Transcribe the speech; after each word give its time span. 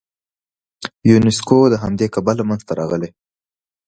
یونسکو 1.09 1.57
د 1.71 1.75
همدې 1.83 2.07
کبله 2.15 2.43
منځته 2.49 2.73
راغلی. 2.79 3.09